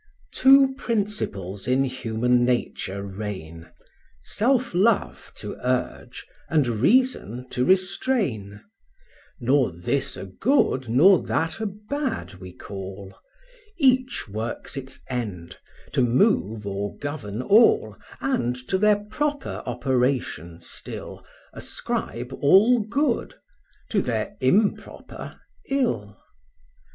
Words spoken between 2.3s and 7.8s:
nature reign; Self love to urge, and reason, to